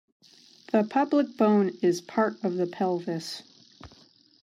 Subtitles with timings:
[0.71, 3.43] The pubic bone is part of the pelvis.